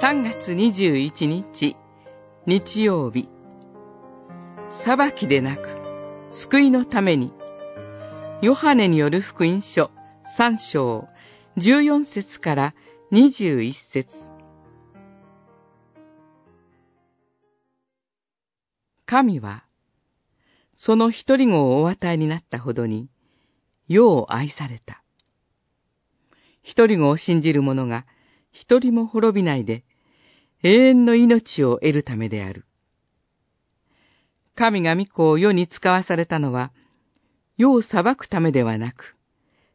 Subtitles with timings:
[0.00, 1.76] 3月21日、
[2.46, 3.28] 日曜日。
[4.84, 5.62] 裁きでなく、
[6.30, 7.32] 救いのために、
[8.40, 9.90] ヨハネによる福音書
[10.38, 11.08] 3章
[11.56, 12.74] 14節から
[13.10, 14.14] 21節
[19.04, 19.64] 神は、
[20.76, 23.10] その一人子をお与えになったほどに、
[23.88, 25.02] 世を愛された。
[26.62, 28.06] 一人子を信じる者が
[28.52, 29.84] 一人も滅びないで、
[30.62, 32.64] 永遠の命を得るためである。
[34.56, 36.72] 神が御子を世に使わされたのは、
[37.56, 39.16] 世を裁くためではなく、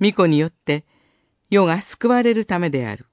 [0.00, 0.84] 御子によって
[1.48, 3.06] 世が救われるためである。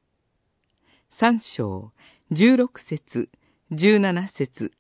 [1.12, 1.92] 三章、
[2.32, 3.30] 十六節、
[3.72, 4.72] 十七節。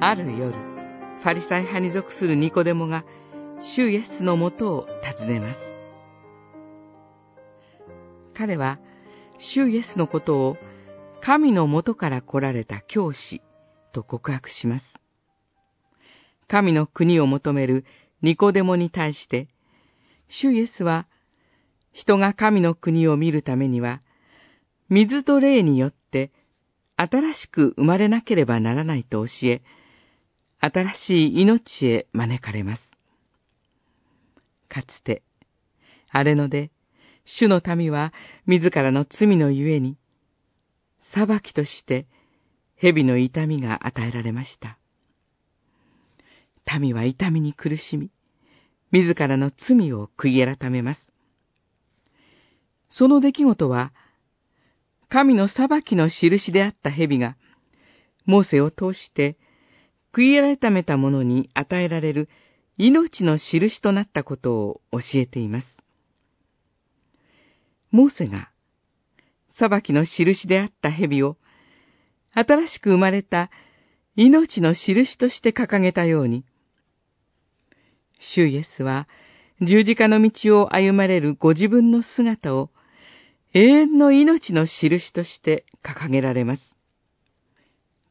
[0.00, 3.04] ある夜、ファリサイ派に属するニコデモが、
[3.60, 4.86] 主イエスのもとを
[5.18, 5.65] 訪ねます。
[8.36, 8.78] 彼は、
[9.38, 10.56] 主イエスのことを、
[11.22, 13.40] 神のもとから来られた教師
[13.92, 14.84] と告白します。
[16.46, 17.86] 神の国を求める
[18.20, 19.48] ニコデモに対して、
[20.28, 21.06] 主イエスは、
[21.92, 24.02] 人が神の国を見るためには、
[24.90, 26.30] 水と霊によって
[26.96, 29.62] 新しく生まれなければならないと教え、
[30.60, 32.82] 新しい命へ招かれます。
[34.68, 35.22] かつて、
[36.10, 36.70] 荒れので、
[37.26, 38.14] 主の民は
[38.46, 39.98] 自らの罪のゆえに、
[41.00, 42.06] 裁きとして
[42.76, 44.78] 蛇の痛みが与えられました。
[46.78, 48.10] 民は痛みに苦しみ、
[48.92, 51.12] 自らの罪を悔い改めます。
[52.88, 53.92] その出来事は、
[55.08, 57.36] 神の裁きの印であった蛇が、
[58.24, 59.36] モーセを通して
[60.12, 62.28] 悔い改めた者に与えられる
[62.78, 65.85] 命の印となったことを教えています。
[67.90, 68.50] モーセが
[69.50, 71.36] 裁きの印であった蛇を
[72.32, 73.50] 新しく生まれた
[74.14, 76.44] 命の印として掲げたように、
[78.18, 79.08] 主イエスは
[79.62, 82.70] 十字架の道を歩まれるご自分の姿を
[83.54, 86.76] 永遠の命の印として掲げられます。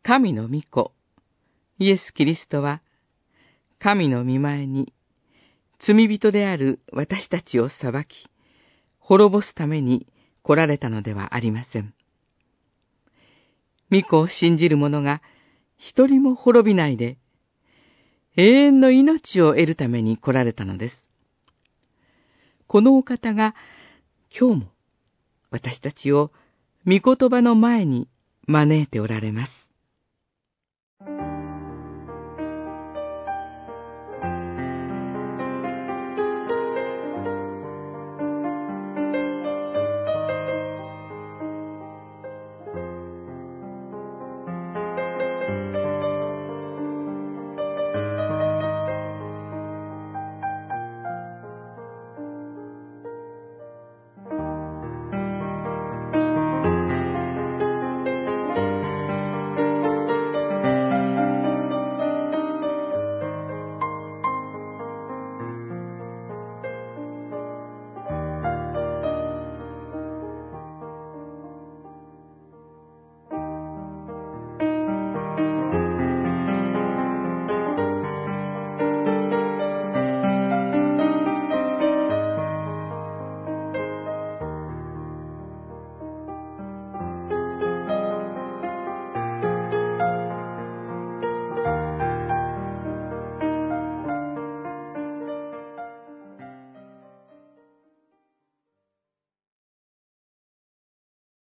[0.01, 0.91] 神の御子、
[1.77, 2.81] イエス・キリストは、
[3.79, 4.93] 神の見前に、
[5.79, 8.27] 罪人である私たちを裁き、
[9.07, 10.07] 滅ぼすために
[10.41, 11.93] 来られたのではありません。
[13.91, 15.21] 御子を信じる者が
[15.77, 17.19] 一人も滅びないで、
[18.35, 21.07] 永遠の命を得るために来られたのです。
[22.66, 23.53] このお方が
[24.35, 24.71] 今日も
[25.51, 26.31] 私たちを
[26.87, 28.07] 御言葉の前に
[28.47, 29.51] 招いておられます。